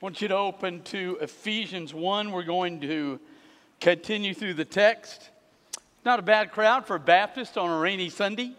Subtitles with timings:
[0.00, 2.32] I want you to open to Ephesians 1.
[2.32, 3.20] We're going to
[3.82, 5.28] continue through the text.
[6.06, 8.54] Not a bad crowd for a Baptist on a rainy Sunday.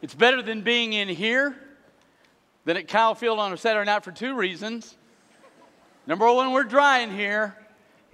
[0.00, 1.54] It's better than being in here
[2.64, 4.96] than at Kyle Field on a Saturday night for two reasons.
[6.06, 7.54] Number one, we're dry in here.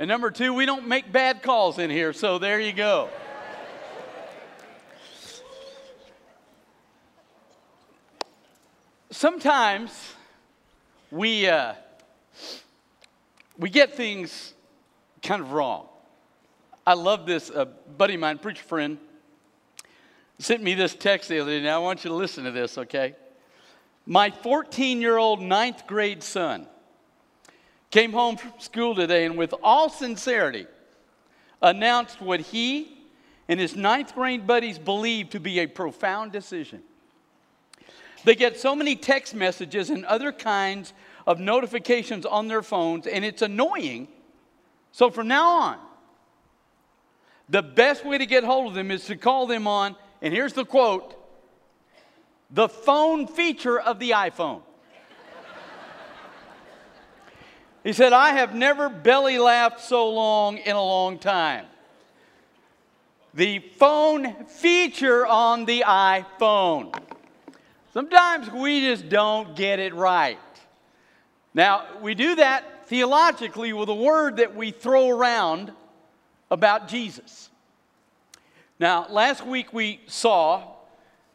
[0.00, 2.12] And number two, we don't make bad calls in here.
[2.12, 3.08] So there you go.
[9.12, 9.92] Sometimes
[11.12, 11.74] we, uh,
[13.58, 14.54] we get things
[15.22, 15.86] kind of wrong.
[16.86, 17.50] I love this.
[17.50, 18.96] A buddy of mine, preacher friend,
[20.38, 21.62] sent me this text the other day.
[21.62, 23.14] Now I want you to listen to this, okay?
[24.06, 26.66] My 14 year old ninth grade son
[27.90, 30.66] came home from school today and, with all sincerity,
[31.60, 32.90] announced what he
[33.48, 36.82] and his ninth grade buddies believed to be a profound decision.
[38.24, 40.92] They get so many text messages and other kinds
[41.26, 44.08] of notifications on their phones, and it's annoying.
[44.92, 45.78] So from now on,
[47.48, 50.52] the best way to get hold of them is to call them on, and here's
[50.52, 51.16] the quote
[52.50, 54.60] the phone feature of the iPhone.
[57.82, 61.64] he said, I have never belly laughed so long in a long time.
[63.32, 66.94] The phone feature on the iPhone.
[67.92, 70.38] Sometimes we just don't get it right.
[71.52, 75.72] Now, we do that theologically with a word that we throw around
[76.50, 77.50] about Jesus.
[78.80, 80.64] Now, last week we saw,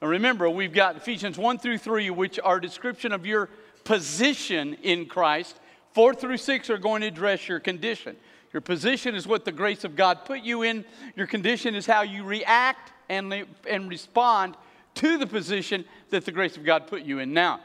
[0.01, 3.49] and remember, we've got Ephesians 1 through 3, which are description of your
[3.83, 5.59] position in Christ.
[5.93, 8.15] 4 through 6 are going to address your condition.
[8.51, 12.01] Your position is what the grace of God put you in, your condition is how
[12.01, 14.57] you react and, and respond
[14.95, 17.61] to the position that the grace of God put you in now.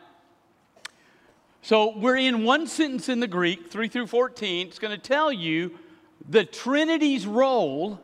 [1.63, 4.67] So we're in one sentence in the Greek, 3 through 14.
[4.67, 5.79] It's going to tell you
[6.29, 8.01] the Trinity's role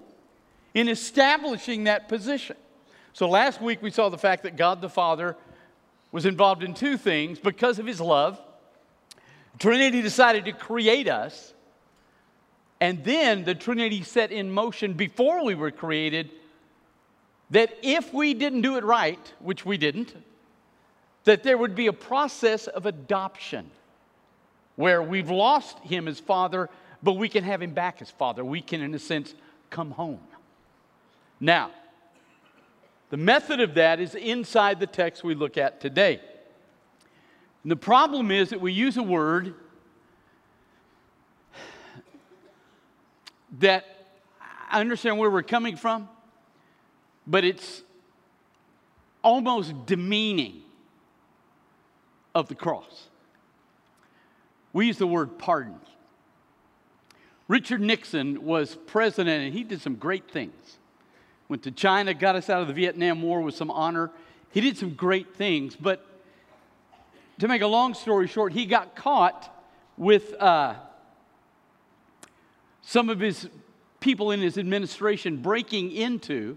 [0.74, 2.56] in establishing that position.
[3.12, 5.36] So last week we saw the fact that God the Father
[6.12, 8.40] was involved in two things because of his love.
[9.58, 11.52] Trinity decided to create us.
[12.80, 16.30] And then the Trinity set in motion before we were created
[17.50, 20.14] that if we didn't do it right, which we didn't,
[21.28, 23.70] that there would be a process of adoption
[24.76, 26.70] where we've lost him as father,
[27.02, 28.44] but we can have him back as father.
[28.44, 29.34] We can, in a sense,
[29.70, 30.20] come home.
[31.40, 31.70] Now,
[33.10, 36.20] the method of that is inside the text we look at today.
[37.62, 39.54] And the problem is that we use a word
[43.58, 43.84] that
[44.70, 46.08] I understand where we're coming from
[47.28, 47.82] but it's
[49.22, 50.62] almost demeaning
[52.38, 53.08] of the cross.
[54.72, 55.80] We use the word pardon.
[57.48, 60.78] Richard Nixon was president and he did some great things.
[61.48, 64.10] Went to China, got us out of the Vietnam War with some honor.
[64.52, 66.06] He did some great things, but
[67.38, 69.54] to make a long story short, he got caught
[69.96, 70.74] with uh,
[72.82, 73.48] some of his
[74.00, 76.56] people in his administration breaking into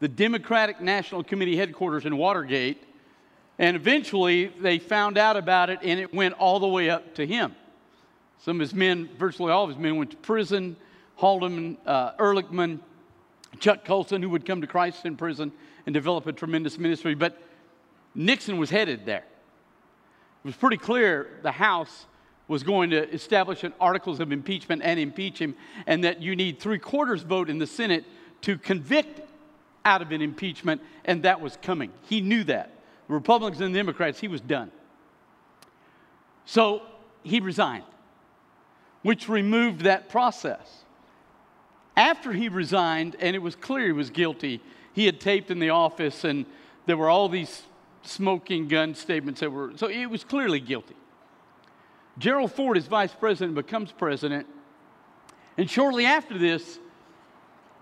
[0.00, 2.82] the Democratic National Committee headquarters in Watergate.
[3.60, 7.26] And eventually they found out about it and it went all the way up to
[7.26, 7.54] him.
[8.38, 10.76] Some of his men, virtually all of his men, went to prison.
[11.16, 12.80] Haldeman, uh, Ehrlichman,
[13.58, 15.52] Chuck Colson, who would come to Christ in prison
[15.84, 17.14] and develop a tremendous ministry.
[17.14, 17.38] But
[18.14, 19.24] Nixon was headed there.
[20.42, 22.06] It was pretty clear the House
[22.48, 25.54] was going to establish an articles of impeachment and impeach him,
[25.86, 28.06] and that you need three quarters vote in the Senate
[28.40, 29.20] to convict
[29.84, 31.92] out of an impeachment, and that was coming.
[32.08, 32.79] He knew that.
[33.10, 34.70] The Republicans and the Democrats, he was done.
[36.44, 36.82] So
[37.24, 37.82] he resigned,
[39.02, 40.84] which removed that process.
[41.96, 44.62] After he resigned, and it was clear he was guilty,
[44.92, 46.46] he had taped in the office, and
[46.86, 47.64] there were all these
[48.02, 50.94] smoking gun statements that were, so he was clearly guilty.
[52.16, 54.46] Gerald Ford, as vice president, becomes president,
[55.58, 56.78] and shortly after this,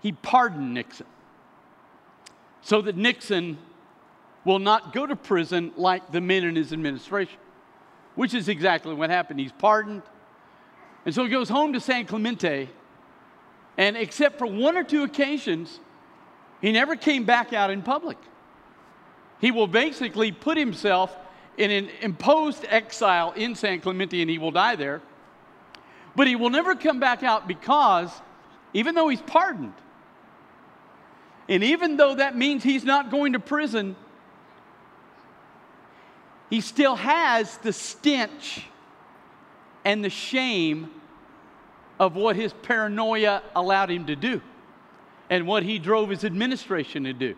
[0.01, 1.05] he pardoned Nixon
[2.63, 3.59] so that Nixon
[4.49, 7.37] will not go to prison like the men in his administration,
[8.15, 9.39] which is exactly what happened.
[9.39, 10.01] He's pardoned.
[11.05, 12.67] And so he goes home to San Clemente,
[13.77, 15.79] and except for one or two occasions,
[16.61, 18.17] he never came back out in public.
[19.39, 21.15] He will basically put himself
[21.55, 25.03] in an imposed exile in San Clemente and he will die there.
[26.15, 28.09] But he will never come back out because,
[28.73, 29.75] even though he's pardoned,
[31.47, 33.95] and even though that means he's not going to prison,
[36.49, 38.65] he still has the stench
[39.85, 40.89] and the shame
[41.99, 44.41] of what his paranoia allowed him to do
[45.29, 47.35] and what he drove his administration to do.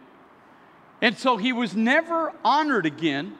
[1.01, 3.35] And so he was never honored again,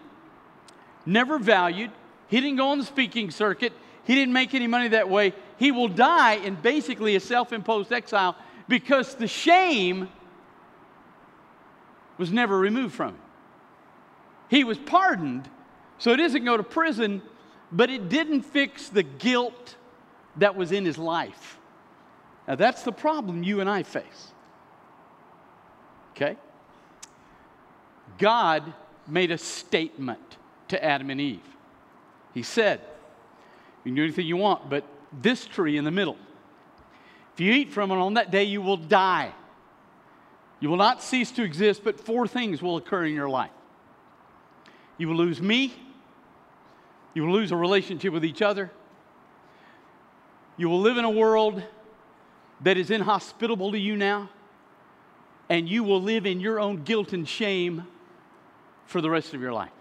[1.06, 1.92] never valued.
[2.28, 3.72] He didn't go on the speaking circuit.
[4.04, 5.34] He didn't make any money that way.
[5.58, 8.36] He will die in basically a self imposed exile
[8.68, 10.10] because the shame
[12.18, 13.22] was never removed from him.
[14.50, 15.50] He was pardoned,
[16.02, 17.22] so it doesn't go to prison,
[17.72, 19.76] but it didn't fix the guilt
[20.38, 21.60] that was in his life.
[22.48, 24.32] Now, that's the problem you and I face.
[26.14, 26.38] Okay?
[28.18, 28.74] God
[29.08, 30.38] made a statement
[30.70, 31.46] to Adam and Eve.
[32.34, 32.82] He said,
[33.84, 34.84] You can do anything you want, but
[35.14, 36.18] this tree in the middle,
[37.36, 39.32] if you eat from it on that day, you will die.
[40.60, 43.52] You will not cease to exist, but four things will occur in your life.
[44.98, 45.76] You will lose me,
[47.14, 48.72] you will lose a relationship with each other,
[50.58, 51.64] you will live in a world
[52.62, 54.30] that is inhospitable to you now,
[55.50, 57.88] and you will live in your own guilt and shame
[58.86, 59.72] for the rest of your life.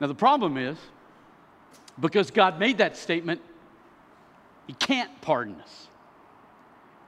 [0.00, 0.78] Now, the problem is,
[1.98, 3.40] because God made that statement,
[4.66, 5.88] He can't pardon us.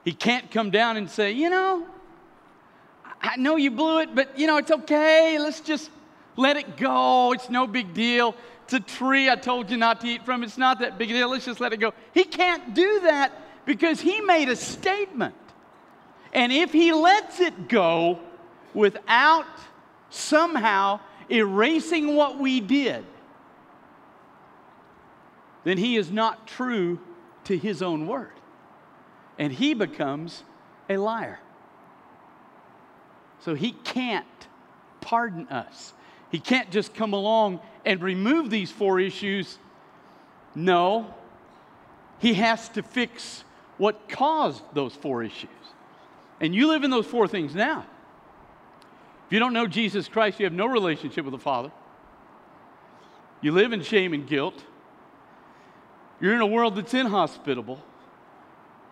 [0.03, 1.87] He can't come down and say, you know,
[3.21, 5.37] I know you blew it, but you know, it's okay.
[5.39, 5.89] Let's just
[6.41, 7.31] let it go.
[7.33, 8.35] It's no big deal.
[8.63, 9.29] It's a tree.
[9.29, 10.43] I told you not to eat from.
[10.43, 11.29] It's not that big a deal.
[11.29, 11.93] Let's just let it go.
[12.13, 13.31] He can't do that
[13.65, 15.35] because he made a statement.
[16.33, 18.19] And if he lets it go
[18.73, 19.45] without
[20.09, 20.99] somehow
[21.29, 23.05] erasing what we did,
[25.63, 26.99] then he is not true
[27.45, 28.33] to his own word
[29.37, 30.43] and he becomes
[30.89, 31.39] a liar.
[33.39, 34.25] So he can't
[35.01, 35.93] pardon us.
[36.31, 39.57] He can't just come along and remove these four issues.
[40.55, 41.13] No,
[42.19, 43.43] he has to fix
[43.77, 45.49] what caused those four issues.
[46.39, 47.85] And you live in those four things now.
[49.27, 51.71] If you don't know Jesus Christ, you have no relationship with the Father.
[53.41, 54.63] You live in shame and guilt.
[56.19, 57.81] You're in a world that's inhospitable.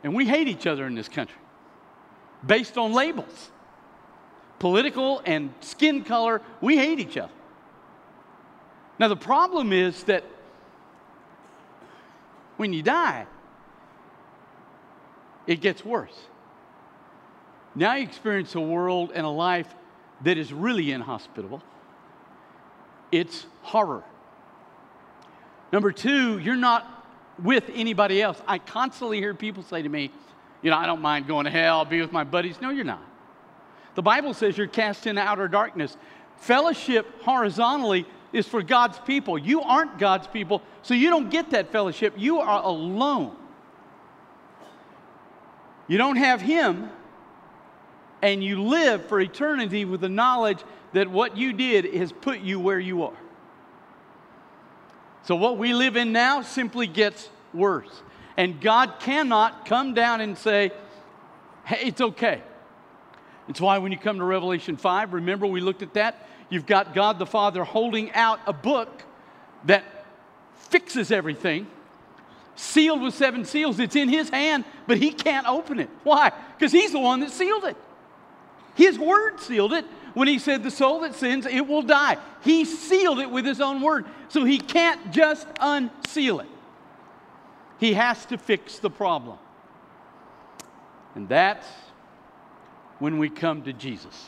[0.04, 1.38] And we hate each other in this country
[2.46, 3.52] based on labels.
[4.60, 7.32] Political and skin color, we hate each other.
[9.00, 10.24] Now, the problem is that
[12.58, 13.26] when you die,
[15.48, 16.16] it gets worse.
[17.74, 19.74] Now you experience a world and a life
[20.22, 21.64] that is really inhospitable.
[23.12, 24.04] It's horror.
[25.72, 26.86] Number two, you're not
[27.42, 28.42] with anybody else.
[28.48, 30.12] I constantly hear people say to me,
[30.62, 32.60] you know, I don't mind going to hell, I'll be with my buddies.
[32.62, 33.09] No, you're not.
[34.00, 35.98] The Bible says you're cast into outer darkness.
[36.38, 39.38] Fellowship horizontally is for God's people.
[39.38, 42.14] You aren't God's people, so you don't get that fellowship.
[42.16, 43.36] You are alone.
[45.90, 46.90] You don't have Him,
[48.22, 50.60] and you live for eternity with the knowledge
[50.94, 53.20] that what you did has put you where you are.
[55.24, 58.02] So, what we live in now simply gets worse.
[58.38, 60.72] And God cannot come down and say,
[61.66, 62.44] hey, it's okay.
[63.50, 66.28] It's why when you come to Revelation 5, remember we looked at that?
[66.50, 69.04] You've got God the Father holding out a book
[69.66, 69.84] that
[70.54, 71.68] fixes everything,
[72.56, 73.80] sealed with seven seals.
[73.80, 75.90] It's in His hand, but He can't open it.
[76.04, 76.32] Why?
[76.58, 77.76] Because He's the one that sealed it.
[78.76, 82.18] His word sealed it, when he said, The soul that sins, it will die.
[82.44, 84.06] He sealed it with his own word.
[84.30, 86.48] So he can't just unseal it,
[87.80, 89.38] he has to fix the problem.
[91.16, 91.68] And that's
[93.00, 94.26] when we come to Jesus.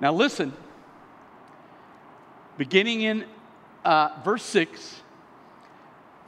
[0.00, 0.52] Now, listen,
[2.58, 3.24] beginning in
[3.84, 5.00] uh, verse 6,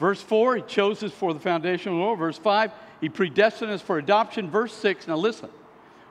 [0.00, 2.18] verse 4, he chose us for the foundation of the world.
[2.18, 4.50] Verse 5, he predestined us for adoption.
[4.50, 5.50] Verse 6, now listen.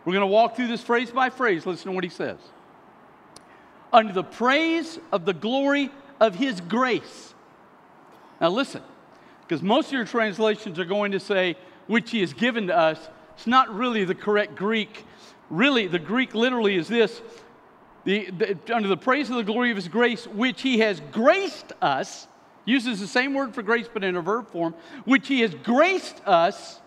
[0.06, 1.66] We're going to walk through this phrase by phrase.
[1.66, 2.38] Listen to what he says.
[3.94, 7.34] Under the praise of the glory of his grace.
[8.42, 8.82] Now, listen,
[9.42, 11.56] because most of your translations are going to say,
[11.88, 13.00] which he has given to us.
[13.36, 15.06] It's not really the correct Greek.
[15.50, 17.22] Really, the Greek literally is this
[18.06, 21.72] the, the, under the praise of the glory of his grace, which he has graced
[21.82, 22.28] us,
[22.66, 24.75] uses the same word for grace but in a verb form,
[25.06, 26.82] which he has graced us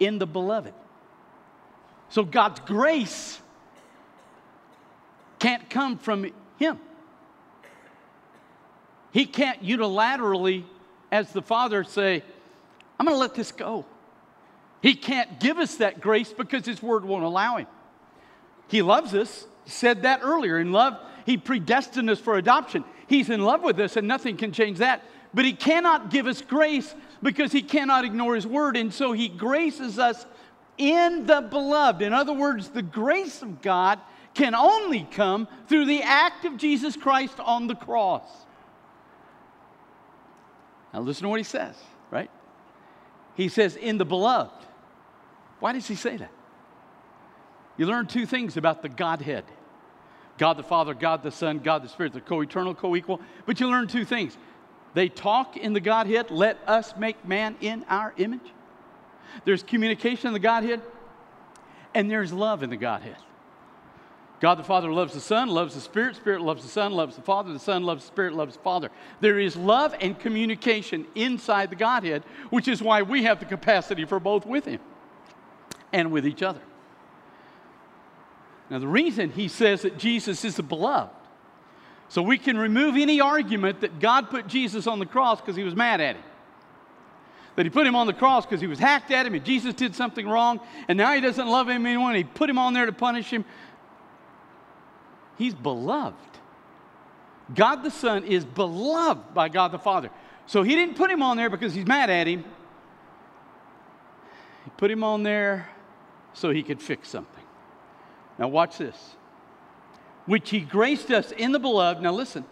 [0.00, 0.74] in the beloved.
[2.08, 3.40] So God's grace
[5.38, 6.80] can't come from Him.
[9.12, 10.64] He can't unilaterally,
[11.10, 12.22] as the Father, say,
[12.98, 13.84] I'm going to let this go.
[14.82, 17.66] He can't give us that grace because His Word won't allow Him.
[18.68, 20.58] He loves us, said that earlier.
[20.58, 22.84] In love, He predestined us for adoption.
[23.06, 25.02] He's in love with us, and nothing can change that.
[25.34, 28.76] But He cannot give us grace because He cannot ignore His word.
[28.76, 30.24] And so He graces us
[30.78, 32.02] in the beloved.
[32.02, 33.98] In other words, the grace of God
[34.34, 38.22] can only come through the act of Jesus Christ on the cross.
[40.92, 41.76] Now, listen to what He says,
[42.10, 42.30] right?
[43.34, 44.66] He says, in the beloved.
[45.60, 46.30] Why does He say that?
[47.76, 49.44] You learn two things about the Godhead
[50.40, 52.14] God the Father, God the Son, God the Spirit.
[52.14, 53.20] They're co eternal, co equal.
[53.44, 54.38] But you learn two things.
[54.94, 58.40] They talk in the Godhead, let us make man in our image.
[59.44, 60.80] There's communication in the Godhead,
[61.94, 63.18] and there's love in the Godhead.
[64.40, 67.22] God the Father loves the Son, loves the Spirit, Spirit loves the Son, loves the
[67.22, 68.90] Father, the Son loves the Spirit, loves the Father.
[69.20, 74.06] There is love and communication inside the Godhead, which is why we have the capacity
[74.06, 74.80] for both with Him
[75.92, 76.60] and with each other.
[78.70, 81.10] Now, the reason he says that Jesus is the beloved,
[82.08, 85.62] so we can remove any argument that God put Jesus on the cross because he
[85.62, 86.24] was mad at him.
[87.56, 89.74] That he put him on the cross because he was hacked at him and Jesus
[89.74, 92.72] did something wrong and now he doesn't love him anymore and he put him on
[92.72, 93.44] there to punish him.
[95.40, 96.18] He's beloved.
[97.54, 100.10] God the Son is beloved by God the Father.
[100.44, 102.44] So he didn't put him on there because he's mad at him.
[104.66, 105.70] He put him on there
[106.34, 107.42] so he could fix something.
[108.38, 109.16] Now, watch this.
[110.26, 112.02] Which he graced us in the beloved.
[112.02, 112.44] Now, listen.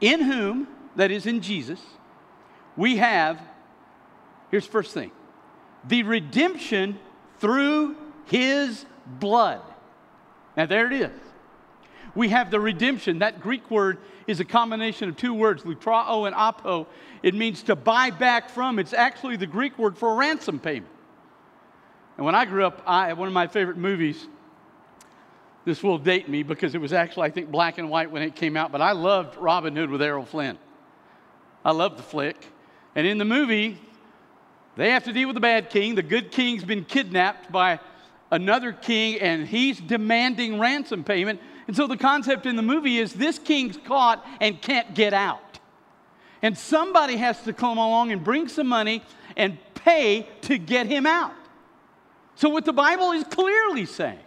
[0.00, 0.66] In whom,
[0.96, 1.80] that is in Jesus,
[2.76, 3.40] we have,
[4.50, 5.12] here's the first thing,
[5.86, 6.98] the redemption
[7.38, 7.94] through
[8.26, 9.60] his blood.
[10.56, 11.27] Now, there it is.
[12.14, 13.20] We have the redemption.
[13.20, 16.86] That Greek word is a combination of two words, lutrao and apo.
[17.22, 18.78] It means to buy back from.
[18.78, 20.92] It's actually the Greek word for ransom payment.
[22.16, 24.26] And when I grew up, I, one of my favorite movies
[25.68, 28.34] this will date me because it was actually, I think, black and white when it
[28.34, 30.58] came out, but I loved Robin Hood with Errol Flynn.
[31.62, 32.46] I loved the flick.
[32.94, 33.78] And in the movie,
[34.76, 35.94] they have to deal with the bad king.
[35.94, 37.80] The good king's been kidnapped by
[38.30, 41.38] another king, and he's demanding ransom payment.
[41.68, 45.60] And so the concept in the movie is this king's caught and can't get out.
[46.40, 49.04] And somebody has to come along and bring some money
[49.36, 51.32] and pay to get him out.
[52.36, 54.18] So, what the Bible is clearly saying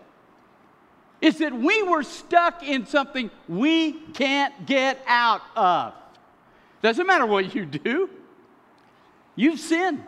[1.22, 5.94] is that we were stuck in something we can't get out of.
[6.82, 8.10] Doesn't matter what you do,
[9.36, 10.04] you've sinned.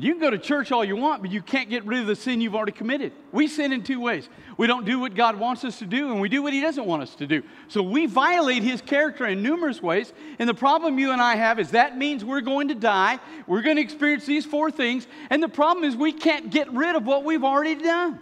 [0.00, 2.16] You can go to church all you want, but you can't get rid of the
[2.16, 3.12] sin you've already committed.
[3.32, 4.30] We sin in two ways.
[4.56, 6.86] We don't do what God wants us to do, and we do what He doesn't
[6.86, 7.42] want us to do.
[7.68, 10.14] So we violate His character in numerous ways.
[10.38, 13.18] And the problem you and I have is that means we're going to die.
[13.46, 15.06] We're going to experience these four things.
[15.28, 18.20] And the problem is we can't get rid of what we've already done.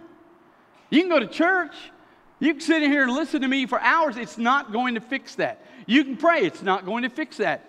[0.90, 1.76] You can go to church.
[2.40, 4.16] You can sit in here and listen to me for hours.
[4.16, 5.64] It's not going to fix that.
[5.86, 6.40] You can pray.
[6.40, 7.68] It's not going to fix that.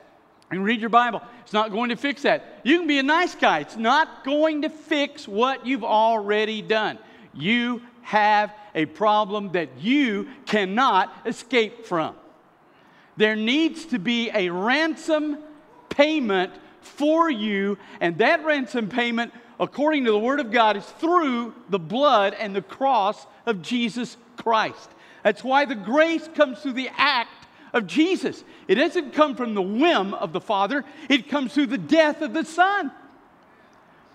[0.51, 1.21] You read your Bible.
[1.41, 2.61] It's not going to fix that.
[2.63, 3.59] You can be a nice guy.
[3.59, 6.97] It's not going to fix what you've already done.
[7.33, 12.15] You have a problem that you cannot escape from.
[13.17, 15.37] There needs to be a ransom
[15.89, 21.53] payment for you, and that ransom payment according to the Word of God, is through
[21.69, 24.89] the blood and the cross of Jesus Christ.
[25.23, 27.38] That's why the grace comes through the act
[27.73, 28.43] of Jesus.
[28.67, 32.33] It doesn't come from the whim of the Father, it comes through the death of
[32.33, 32.91] the Son.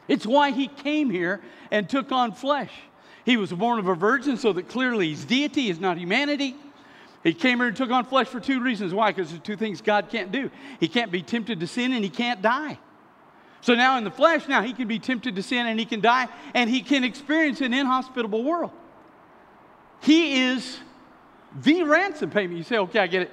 [0.08, 2.72] It's why He came here and took on flesh.
[3.24, 6.56] He was born of a virgin, so that clearly He's deity, is not humanity.
[7.22, 8.92] He came here and took on flesh for two reasons.
[8.92, 9.10] Why?
[9.10, 10.50] Because there's two things God can't do.
[10.78, 12.78] He can't be tempted to sin and he can't die.
[13.62, 16.02] So now in the flesh, now he can be tempted to sin and he can
[16.02, 18.72] die and he can experience an inhospitable world.
[20.02, 20.78] He is
[21.62, 22.58] the ransom payment.
[22.58, 23.32] You say, okay, I get it.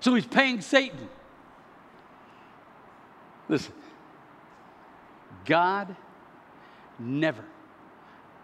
[0.00, 1.08] So he's paying Satan.
[3.48, 3.72] Listen,
[5.44, 5.96] God
[6.98, 7.44] never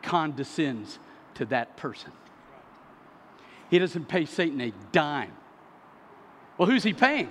[0.02, 0.98] condescends
[1.34, 2.12] to that person.
[3.70, 5.32] He doesn't pay Satan a dime.
[6.58, 7.30] Well, who's he paying?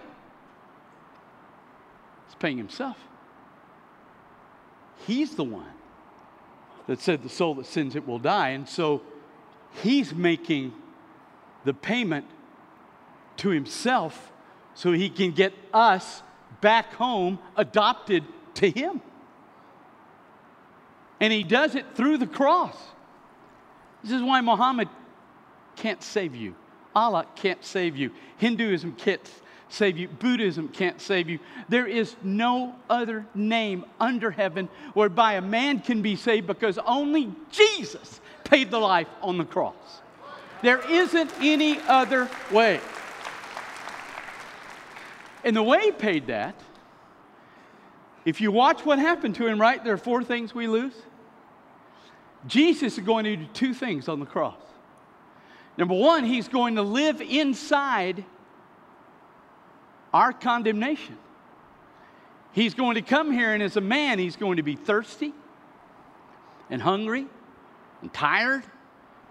[2.27, 2.97] He's paying himself.
[5.07, 5.71] He's the one
[6.87, 8.49] that said, The soul that sins, it will die.
[8.49, 9.01] And so
[9.81, 10.73] he's making
[11.65, 12.25] the payment
[13.37, 14.31] to himself
[14.75, 16.23] so he can get us
[16.61, 18.23] back home adopted
[18.55, 19.01] to him.
[21.19, 22.75] And he does it through the cross.
[24.03, 24.89] This is why Muhammad
[25.75, 26.55] can't save you.
[26.95, 28.11] Allah can't save you.
[28.37, 29.21] Hinduism can't
[29.69, 30.07] save you.
[30.07, 31.39] Buddhism can't save you.
[31.69, 37.33] There is no other name under heaven whereby a man can be saved because only
[37.51, 40.01] Jesus paid the life on the cross.
[40.61, 42.79] There isn't any other way.
[45.43, 46.55] And the way he paid that,
[48.25, 50.95] if you watch what happened to him, right, there are four things we lose.
[52.47, 54.59] Jesus is going to do two things on the cross.
[55.77, 58.23] Number one, he's going to live inside
[60.13, 61.17] our condemnation.
[62.51, 65.33] He's going to come here, and as a man, he's going to be thirsty
[66.69, 67.25] and hungry
[68.01, 68.63] and tired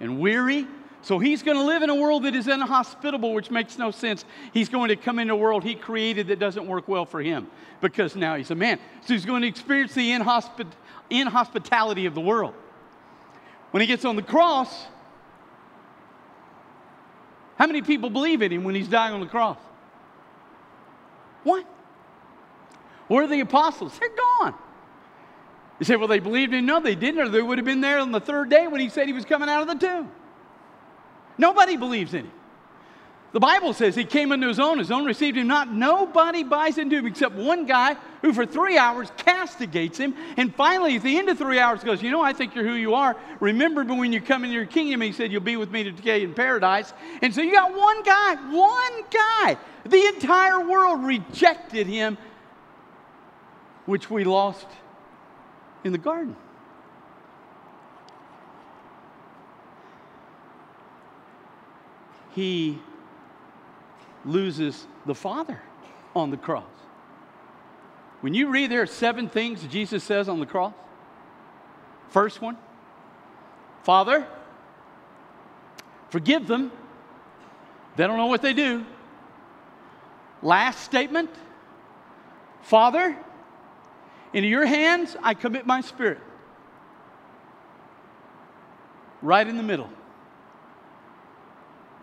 [0.01, 0.67] and weary.
[1.03, 4.25] So he's going to live in a world that is inhospitable, which makes no sense.
[4.55, 7.49] He's going to come into a world he created that doesn't work well for him
[7.81, 8.79] because now he's a man.
[9.03, 10.71] So he's going to experience the inhospit-
[11.11, 12.55] inhospitality of the world.
[13.73, 14.87] When he gets on the cross,
[17.59, 19.59] how many people believe in him when he's dying on the cross?
[21.43, 21.67] What?
[23.09, 23.99] Where are the apostles?
[23.99, 24.55] They're gone.
[25.81, 26.67] You say, well, they believed in him?
[26.67, 28.89] No, they didn't, or they would have been there on the third day when he
[28.89, 30.13] said he was coming out of the tomb.
[31.39, 32.33] Nobody believes in him.
[33.33, 35.73] The Bible says he came into his own, his own received him not.
[35.73, 40.15] Nobody buys into him except one guy who for three hours castigates him.
[40.37, 42.75] And finally, at the end of three hours, goes, You know, I think you're who
[42.75, 43.17] you are.
[43.41, 46.23] Remember when you come into your kingdom, he said, You'll be with me to decay
[46.23, 46.93] in paradise.
[47.23, 49.57] And so you got one guy, one guy.
[49.87, 52.19] The entire world rejected him,
[53.87, 54.67] which we lost
[55.85, 56.37] in the garden.
[62.35, 62.79] He
[64.25, 65.61] loses the Father
[66.15, 66.65] on the cross.
[68.21, 70.73] When you read there are seven things Jesus says on the cross.
[72.09, 72.57] First one,
[73.83, 74.27] Father,
[76.11, 76.71] forgive them.
[77.97, 78.85] They don't know what they do.
[80.43, 81.31] Last statement,
[82.63, 83.17] Father,
[84.33, 86.21] into your hands I commit my spirit.
[89.21, 89.89] Right in the middle.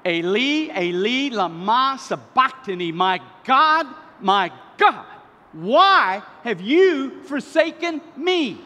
[0.09, 2.91] Eli, Eli, lama sabachthani.
[2.91, 3.85] My God,
[4.19, 5.05] my God,
[5.53, 8.59] why have you forsaken me?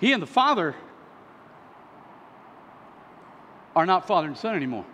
[0.00, 0.74] He and the Father
[3.76, 4.86] are not father and son anymore.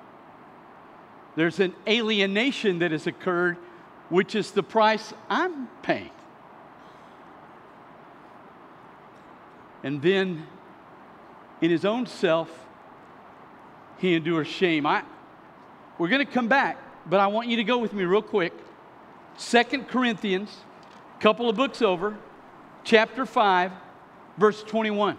[1.37, 3.57] There's an alienation that has occurred,
[4.09, 6.11] which is the price I'm paying.
[9.83, 10.47] And then,
[11.61, 12.64] in his own self,
[13.99, 14.87] he endures shame.
[14.87, 15.03] I,
[15.99, 16.79] we're going to come back,
[17.09, 18.53] but I want you to go with me real quick.
[19.37, 20.51] Second Corinthians,
[21.19, 22.17] a couple of books over,
[22.85, 23.73] chapter 5,
[24.37, 25.19] verse 21.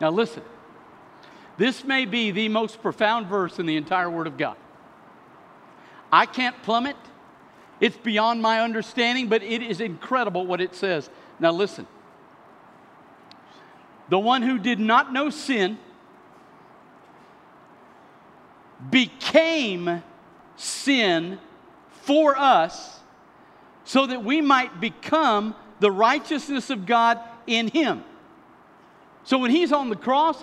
[0.00, 0.42] Now listen.
[1.56, 4.56] This may be the most profound verse in the entire Word of God.
[6.12, 6.96] I can't plumb it.
[7.80, 11.10] It's beyond my understanding, but it is incredible what it says.
[11.38, 11.86] Now listen.
[14.08, 15.78] The one who did not know sin
[18.96, 20.02] became
[20.56, 21.38] sin
[21.90, 22.98] for us
[23.84, 28.02] so that we might become the righteousness of God in him.
[29.24, 30.42] So when he's on the cross,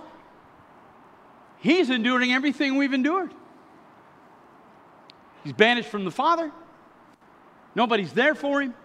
[1.62, 3.34] he's enduring everything we've endured.
[5.44, 6.52] He's banished from the Father.
[7.74, 8.76] Nobody's there for him.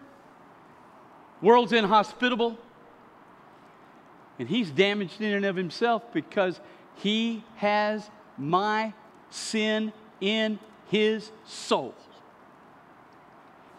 [1.43, 2.57] World's inhospitable.
[4.39, 6.59] And he's damaged in and of himself because
[6.95, 8.95] he has my
[9.31, 10.59] sin in
[10.91, 11.95] his soul.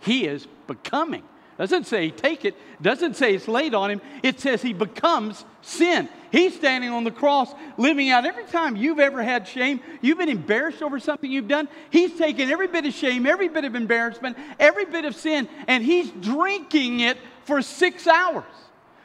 [0.01, 1.23] He is becoming.
[1.57, 4.01] Doesn't say take it, doesn't say it's laid on him.
[4.23, 6.07] It says he becomes sin.
[6.31, 10.29] He's standing on the cross, living out every time you've ever had shame, you've been
[10.29, 11.67] embarrassed over something you've done.
[11.89, 15.83] He's taken every bit of shame, every bit of embarrassment, every bit of sin, and
[15.83, 18.45] he's drinking it for six hours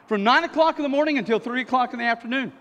[0.07, 2.53] from nine o'clock in the morning until three o'clock in the afternoon.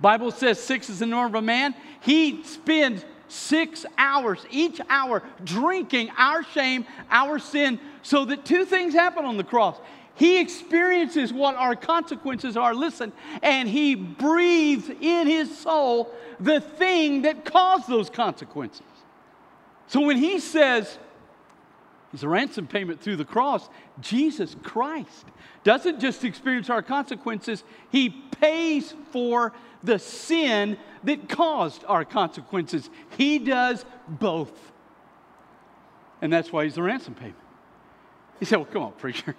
[0.00, 1.74] Bible says six is the norm of a man.
[2.00, 8.94] He spends six hours, each hour, drinking our shame, our sin, so that two things
[8.94, 9.76] happen on the cross.
[10.14, 17.22] He experiences what our consequences are, listen, and he breathes in his soul the thing
[17.22, 18.82] that caused those consequences.
[19.86, 20.98] So when he says,
[22.12, 23.68] He's a ransom payment through the cross.
[24.00, 25.26] Jesus Christ
[25.62, 32.90] doesn't just experience our consequences, He pays for the sin that caused our consequences.
[33.16, 34.72] He does both.
[36.22, 37.36] And that's why he's the ransom payment.
[38.38, 39.34] He said, Well, come on, preacher.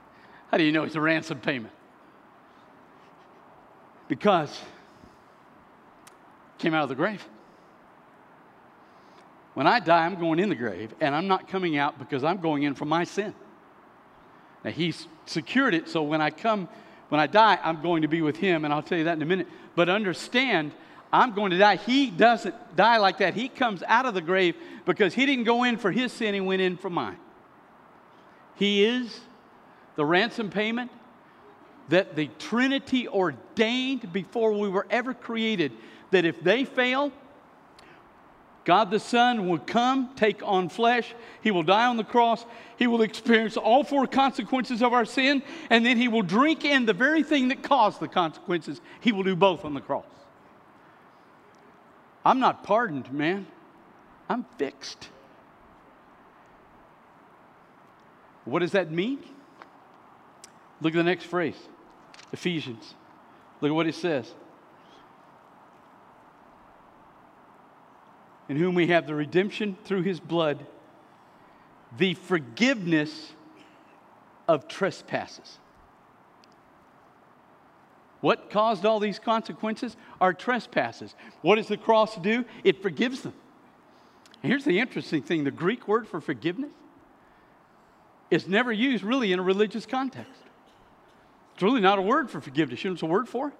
[0.50, 1.72] How do you know he's a ransom payment?
[4.08, 4.60] Because
[6.58, 7.26] came out of the grave.
[9.54, 12.38] When I die, I'm going in the grave, and I'm not coming out because I'm
[12.38, 13.34] going in for my sin.
[14.64, 16.68] Now, He's secured it so when I come
[17.14, 19.22] When I die, I'm going to be with him, and I'll tell you that in
[19.22, 19.46] a minute.
[19.76, 20.72] But understand,
[21.12, 21.76] I'm going to die.
[21.76, 23.34] He doesn't die like that.
[23.34, 26.40] He comes out of the grave because he didn't go in for his sin, he
[26.40, 27.18] went in for mine.
[28.56, 29.20] He is
[29.94, 30.90] the ransom payment
[31.88, 35.70] that the Trinity ordained before we were ever created.
[36.10, 37.12] That if they fail,
[38.64, 41.14] God the Son will come, take on flesh.
[41.42, 42.44] He will die on the cross.
[42.76, 46.86] He will experience all four consequences of our sin, and then he will drink in
[46.86, 48.80] the very thing that caused the consequences.
[49.00, 50.06] He will do both on the cross.
[52.24, 53.46] I'm not pardoned, man.
[54.28, 55.10] I'm fixed.
[58.46, 59.18] What does that mean?
[60.80, 61.56] Look at the next phrase
[62.32, 62.94] Ephesians.
[63.60, 64.32] Look at what it says.
[68.54, 70.64] In whom we have the redemption through his blood,
[71.98, 73.32] the forgiveness
[74.46, 75.58] of trespasses.
[78.20, 79.96] What caused all these consequences?
[80.20, 81.16] Our trespasses.
[81.42, 82.44] What does the cross do?
[82.62, 83.34] It forgives them.
[84.40, 86.70] Here's the interesting thing the Greek word for forgiveness
[88.30, 90.42] is never used really in a religious context.
[91.54, 92.84] It's really not a word for forgiveness.
[92.84, 93.52] You know what it's a word for?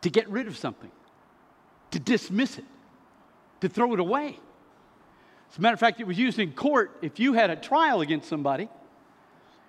[0.00, 0.90] To get rid of something,
[1.90, 2.64] to dismiss it,
[3.60, 4.38] to throw it away.
[5.50, 8.00] As a matter of fact, it was used in court if you had a trial
[8.00, 8.68] against somebody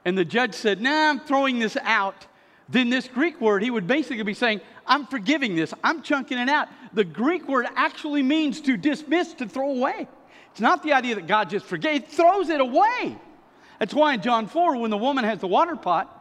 [0.08, 2.28] and the judge said, Nah, I'm throwing this out.
[2.70, 6.48] Then this Greek word, he would basically be saying, I'm forgiving this, I'm chunking it
[6.48, 6.70] out.
[6.94, 10.08] The Greek word actually means to dismiss, to throw away.
[10.52, 13.18] It's not the idea that God just forgave, throws it away.
[13.80, 16.17] That's why in John 4, when the woman has the water pot,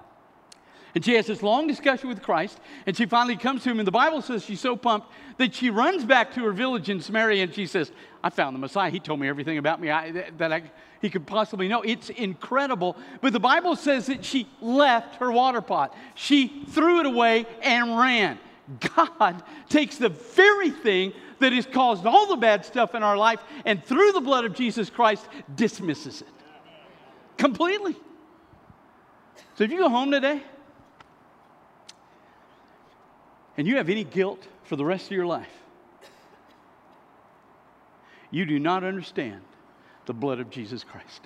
[0.96, 3.86] and she has this long discussion with Christ, and she finally comes to him, and
[3.86, 7.44] the Bible says she's so pumped that she runs back to her village in Samaria
[7.44, 7.92] and she says,
[8.24, 8.88] I found the Messiah.
[8.88, 10.62] He told me everything about me I, that I,
[11.02, 11.82] he could possibly know.
[11.82, 12.96] It's incredible.
[13.20, 17.98] But the Bible says that she left her water pot, she threw it away and
[17.98, 18.38] ran.
[18.96, 23.40] God takes the very thing that has caused all the bad stuff in our life
[23.66, 26.28] and through the blood of Jesus Christ dismisses it
[27.36, 27.94] completely.
[29.56, 30.42] So if you go home today
[33.56, 35.52] and you have any guilt for the rest of your life,
[38.30, 39.42] you do not understand
[40.06, 41.22] the blood of Jesus Christ.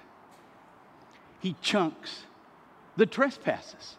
[1.41, 2.23] He chunks
[2.97, 3.97] the trespasses.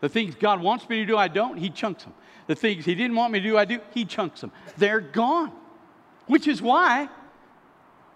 [0.00, 2.14] The things God wants me to do, I don't, He chunks them.
[2.46, 4.52] The things He didn't want me to do, I do, He chunks them.
[4.76, 5.52] They're gone.
[6.26, 7.08] Which is why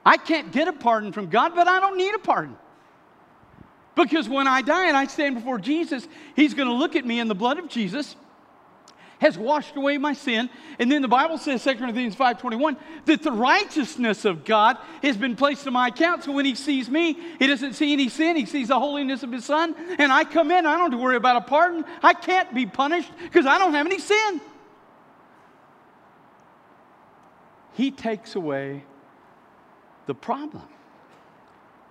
[0.04, 2.56] I can't get a pardon from God, but I don't need a pardon.
[3.94, 7.18] Because when I die and I stand before Jesus, He's going to look at me
[7.18, 8.14] in the blood of Jesus
[9.18, 10.50] has washed away my sin.
[10.78, 12.76] And then the Bible says, 2 Corinthians 5.21,
[13.06, 16.24] that the righteousness of God has been placed to my account.
[16.24, 18.36] So when he sees me, he doesn't see any sin.
[18.36, 19.74] He sees the holiness of his son.
[19.98, 21.84] And I come in, I don't have to worry about a pardon.
[22.02, 24.40] I can't be punished because I don't have any sin.
[27.74, 28.84] He takes away
[30.06, 30.64] the problem.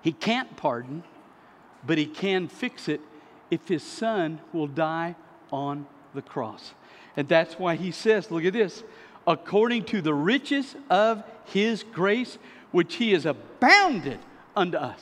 [0.01, 1.03] He can't pardon
[1.85, 3.01] but he can fix it
[3.51, 5.15] if his son will die
[5.51, 6.73] on the cross.
[7.17, 8.83] And that's why he says, look at this,
[9.25, 12.37] according to the riches of his grace,
[12.71, 14.19] which he has abounded
[14.55, 15.01] unto us.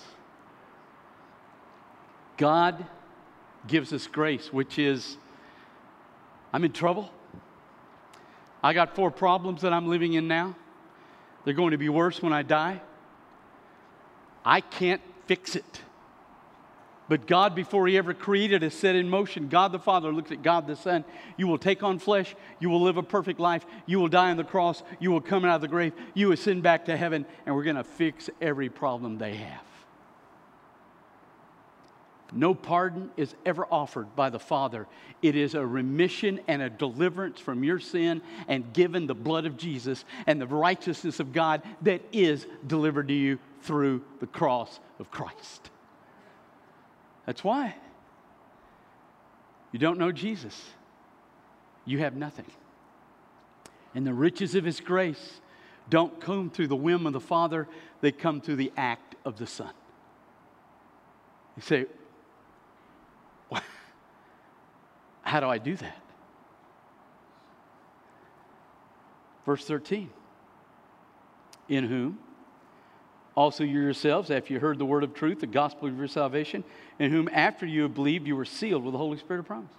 [2.37, 2.85] God
[3.67, 5.17] gives us grace, which is,
[6.51, 7.09] I'm in trouble.
[8.61, 10.55] I got four problems that I'm living in now.
[11.45, 12.81] They're going to be worse when I die.
[14.45, 15.81] I can't fix it.
[17.09, 19.49] But God, before He ever created us, set in motion.
[19.49, 21.03] God the Father looks at God the Son.
[21.37, 22.35] You will take on flesh.
[22.59, 23.65] You will live a perfect life.
[23.85, 24.83] You will die on the cross.
[24.99, 25.93] You will come out of the grave.
[26.13, 29.61] You will ascend back to heaven, and we're going to fix every problem they have.
[32.35, 34.87] No pardon is ever offered by the Father.
[35.21, 39.55] It is a remission and a deliverance from your sin and given the blood of
[39.55, 45.11] Jesus and the righteousness of God that is delivered to you through the cross of
[45.11, 45.69] Christ.
[47.25, 47.75] That's why.
[49.71, 50.61] You don't know Jesus,
[51.85, 52.45] you have nothing.
[53.95, 55.41] And the riches of His grace
[55.89, 57.67] don't come through the whim of the Father,
[58.01, 59.71] they come through the act of the Son.
[61.55, 61.85] You say,
[65.21, 65.99] How do I do that?
[69.45, 70.09] Verse 13
[71.67, 72.19] In whom
[73.35, 76.63] also you yourselves, after you heard the word of truth, the gospel of your salvation,
[76.99, 79.71] in whom after you have believed, you were sealed with the Holy Spirit of promise.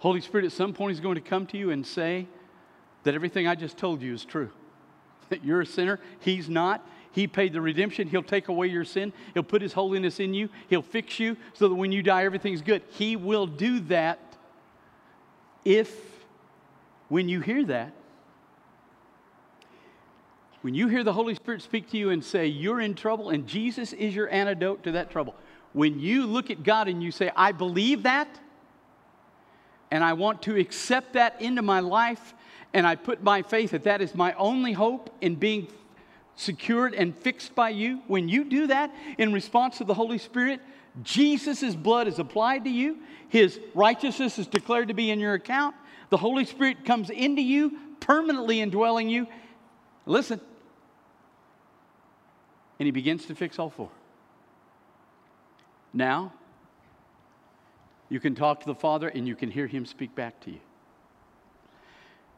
[0.00, 2.26] Holy Spirit at some point is going to come to you and say
[3.04, 4.50] that everything I just told you is true.
[5.30, 6.86] That you're a sinner, He's not.
[7.12, 8.08] He paid the redemption.
[8.08, 9.12] He'll take away your sin.
[9.34, 10.48] He'll put His holiness in you.
[10.68, 12.82] He'll fix you so that when you die, everything's good.
[12.92, 14.20] He will do that
[15.66, 15.94] if,
[17.10, 17.92] when you hear that,
[20.68, 23.46] when you hear the Holy Spirit speak to you and say, You're in trouble and
[23.46, 25.34] Jesus is your antidote to that trouble,
[25.72, 28.28] when you look at God and you say, I believe that,
[29.90, 32.34] and I want to accept that into my life,
[32.74, 35.68] and I put my faith that that is my only hope in being
[36.36, 40.60] secured and fixed by you, when you do that in response to the Holy Spirit,
[41.02, 42.98] Jesus' blood is applied to you,
[43.30, 45.74] His righteousness is declared to be in your account,
[46.10, 49.26] the Holy Spirit comes into you, permanently indwelling you.
[50.04, 50.42] Listen,
[52.78, 53.90] and He begins to fix all four.
[55.92, 56.32] Now,
[58.08, 60.60] you can talk to the Father and you can hear Him speak back to you.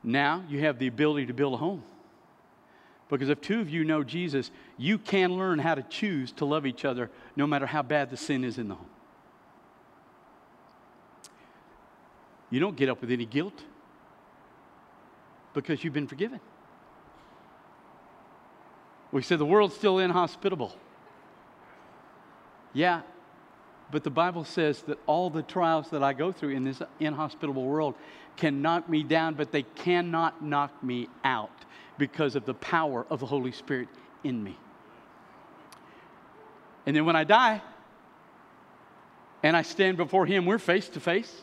[0.03, 1.83] Now you have the ability to build a home.
[3.09, 6.65] Because if two of you know Jesus, you can learn how to choose to love
[6.65, 8.89] each other no matter how bad the sin is in the home.
[12.51, 13.65] You don't get up with any guilt
[15.55, 16.41] because you've been forgiven.
[19.13, 20.75] We say the world's still inhospitable.
[22.73, 23.03] Yeah,
[23.91, 27.65] but the Bible says that all the trials that I go through in this inhospitable
[27.65, 27.97] world
[28.37, 31.51] can knock me down, but they cannot knock me out
[31.99, 33.89] because of the power of the Holy Spirit
[34.23, 34.57] in me.
[36.87, 37.61] And then when I die
[39.43, 41.43] and I stand before Him, we're face to face.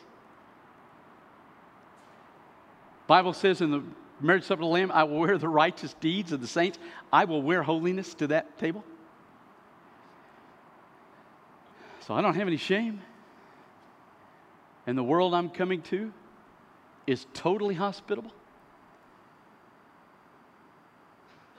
[3.08, 3.84] Bible says in the
[4.20, 6.80] marriage supper of the Lamb, I will wear the righteous deeds of the saints.
[7.12, 8.84] I will wear holiness to that table.
[12.02, 13.02] So I don't have any shame.
[14.86, 16.14] And the world I'm coming to
[17.06, 18.32] is totally hospitable.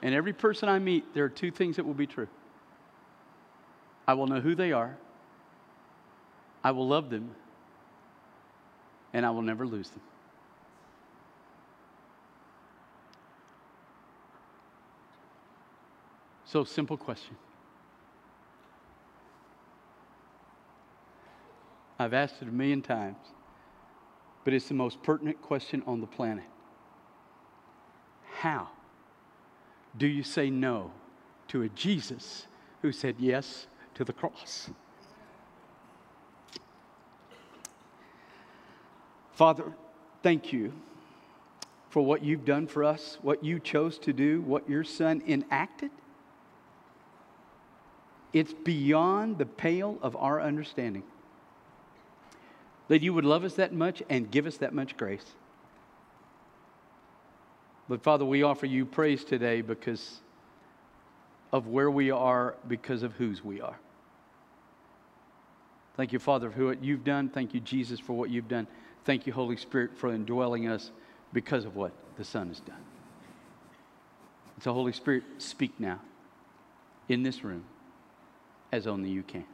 [0.02, 2.28] And every person I meet, there are two things that will be true
[4.06, 4.96] I will know who they are,
[6.64, 7.30] I will love them,
[9.12, 10.00] and I will never lose them.
[16.50, 17.36] So, simple question
[21.98, 23.18] I've asked it a million times,
[24.44, 26.44] but it's the most pertinent question on the planet.
[28.38, 28.68] How
[29.98, 30.92] do you say no
[31.48, 32.46] to a Jesus
[32.80, 34.70] who said yes to the cross?
[39.32, 39.72] Father,
[40.22, 40.72] thank you
[41.90, 45.90] for what you've done for us, what you chose to do, what your son enacted.
[48.32, 51.02] It's beyond the pale of our understanding
[52.88, 55.24] that you would love us that much and give us that much grace.
[57.88, 60.20] But Father, we offer you praise today because
[61.52, 63.78] of where we are, because of whose we are.
[65.96, 67.28] Thank you, Father, for what you've done.
[67.28, 68.66] Thank you, Jesus, for what you've done.
[69.04, 70.90] Thank you, Holy Spirit, for indwelling us
[71.32, 72.84] because of what the Son has done.
[74.62, 76.00] So, Holy Spirit, speak now
[77.08, 77.64] in this room
[78.72, 79.44] as only you can.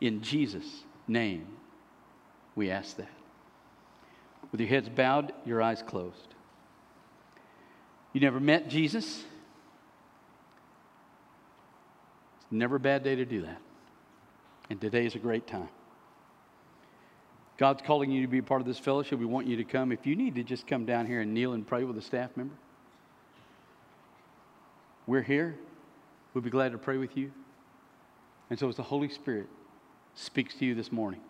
[0.00, 1.46] In Jesus' name,
[2.54, 3.10] we ask that.
[4.50, 6.34] With your heads bowed, your eyes closed.
[8.12, 9.24] You never met Jesus?
[12.36, 13.60] It's never a bad day to do that.
[14.70, 15.68] And today is a great time.
[17.58, 19.18] God's calling you to be a part of this fellowship.
[19.18, 19.90] We want you to come.
[19.90, 22.30] If you need to just come down here and kneel and pray with a staff
[22.36, 22.54] member,
[25.06, 25.58] we're here.
[26.34, 27.32] We'll be glad to pray with you.
[28.50, 29.48] And so, as the Holy Spirit
[30.14, 31.20] speaks to you this morning,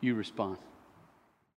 [0.00, 0.58] you respond.